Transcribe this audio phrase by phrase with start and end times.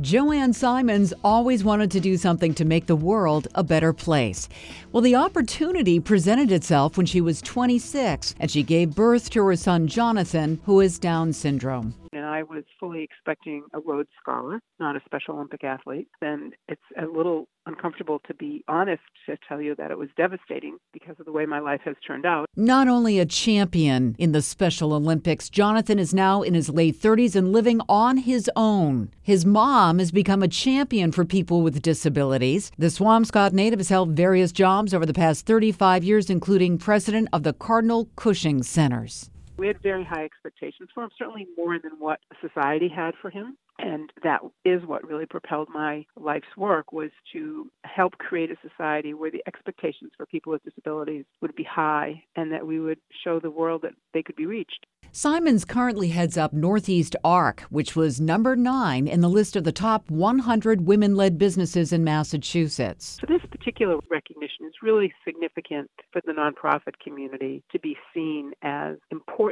[0.00, 4.48] Joanne Simons always wanted to do something to make the world a better place.
[4.92, 9.56] Well, the opportunity presented itself when she was 26 and she gave birth to her
[9.56, 11.94] son Jonathan, who has Down syndrome.
[12.12, 16.08] And I was fully expecting a Rhodes Scholar, not a Special Olympic athlete.
[16.20, 20.78] And it's a little uncomfortable to be honest to tell you that it was devastating
[20.92, 22.46] because of the way my life has turned out.
[22.56, 27.36] Not only a champion in the Special Olympics, Jonathan is now in his late 30s
[27.36, 29.10] and living on his own.
[29.22, 32.72] His mom has become a champion for people with disabilities.
[32.76, 37.44] The Swampscott native has held various jobs over the past 35 years, including president of
[37.44, 39.30] the Cardinal Cushing Centers.
[39.60, 43.58] We had very high expectations for him, certainly more than what society had for him.
[43.78, 49.12] And that is what really propelled my life's work was to help create a society
[49.12, 53.38] where the expectations for people with disabilities would be high and that we would show
[53.38, 54.86] the world that they could be reached.
[55.12, 59.72] Simons currently heads up Northeast ARC, which was number nine in the list of the
[59.72, 63.18] top 100 women led businesses in Massachusetts.
[63.20, 68.39] So, this particular recognition is really significant for the nonprofit community to be seen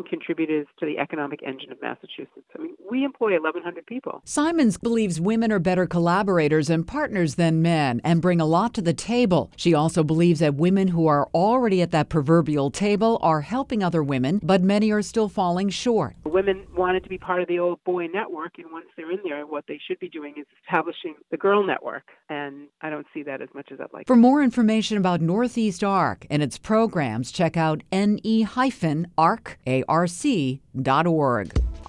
[0.00, 2.48] important contributors to the economic engine of Massachusetts.
[2.56, 4.20] I mean, we employ 1,100 people.
[4.24, 8.82] Simons believes women are better collaborators and partners than men and bring a lot to
[8.82, 9.50] the table.
[9.56, 14.02] She also believes that women who are already at that proverbial table are helping other
[14.02, 16.16] women, but many are still falling short.
[16.24, 19.46] Women wanted to be part of the old boy network, and once they're in there,
[19.46, 22.04] what they should be doing is establishing the girl network.
[22.28, 24.06] And I don't see that as much as I'd like.
[24.06, 28.40] For more information about Northeast ARC and its programs, check out ne-arc.org.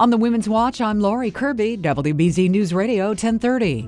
[0.01, 3.87] On the Women's Watch, I'm Laurie Kirby, WBZ News Radio 1030.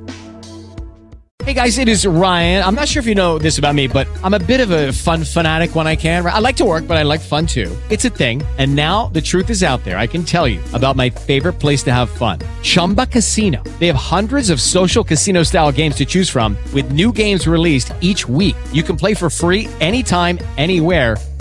[1.44, 2.64] Hey guys, it is Ryan.
[2.64, 4.92] I'm not sure if you know this about me, but I'm a bit of a
[4.94, 6.24] fun fanatic when I can.
[6.24, 7.76] I like to work, but I like fun too.
[7.90, 8.44] It's a thing.
[8.60, 9.98] And now the truth is out there.
[9.98, 13.64] I can tell you about my favorite place to have fun Chumba Casino.
[13.80, 17.92] They have hundreds of social casino style games to choose from, with new games released
[18.02, 18.56] each week.
[18.72, 21.18] You can play for free anytime, anywhere.